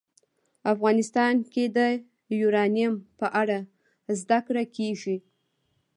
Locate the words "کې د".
1.53-1.79